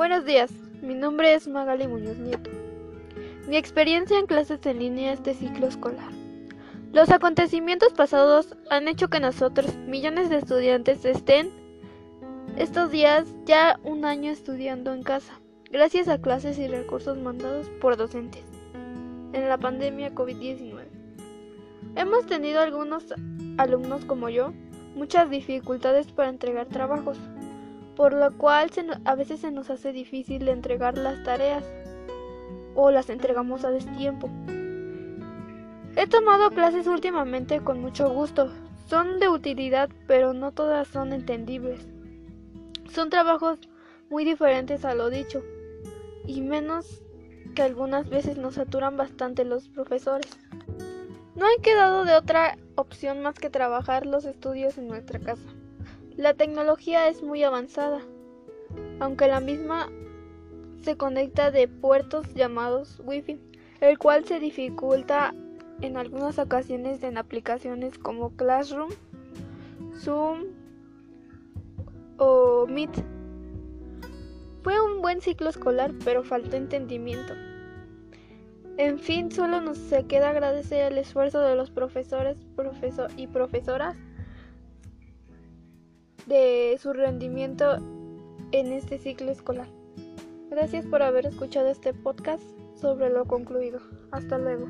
[0.00, 2.48] Buenos días, mi nombre es Magali Muñoz Nieto.
[3.46, 6.10] Mi experiencia en clases en línea este ciclo escolar.
[6.90, 11.50] Los acontecimientos pasados han hecho que nosotros, millones de estudiantes, estén
[12.56, 15.38] estos días ya un año estudiando en casa,
[15.70, 18.44] gracias a clases y recursos mandados por docentes
[19.34, 20.86] en la pandemia COVID-19.
[21.96, 23.04] Hemos tenido algunos
[23.58, 24.54] alumnos como yo
[24.94, 27.18] muchas dificultades para entregar trabajos,
[27.96, 28.70] por lo cual
[29.04, 31.64] a veces se nos hace difícil entregar las tareas
[32.74, 34.28] o las entregamos a destiempo.
[35.96, 38.52] He tomado clases últimamente con mucho gusto.
[38.86, 41.86] Son de utilidad, pero no todas son entendibles.
[42.90, 43.58] Son trabajos
[44.08, 45.42] muy diferentes a lo dicho,
[46.26, 47.02] y menos
[47.54, 50.30] que algunas veces nos saturan bastante los profesores.
[51.34, 55.46] No hay quedado de otra opción más que trabajar los estudios en nuestra casa.
[56.16, 58.00] La tecnología es muy avanzada,
[58.98, 59.88] aunque la misma
[60.82, 63.40] se conecta de puertos llamados Wi-Fi,
[63.80, 65.34] el cual se dificulta
[65.80, 68.90] en algunas ocasiones en aplicaciones como Classroom,
[69.98, 70.46] Zoom
[72.18, 72.90] o Meet.
[74.62, 77.34] Fue un buen ciclo escolar, pero faltó entendimiento.
[78.76, 82.36] En fin, solo nos queda agradecer el esfuerzo de los profesores
[83.16, 83.96] y profesoras
[86.30, 87.76] de su rendimiento
[88.52, 89.66] en este ciclo escolar.
[90.48, 92.42] Gracias por haber escuchado este podcast
[92.80, 93.80] sobre lo concluido.
[94.12, 94.66] Hasta luego.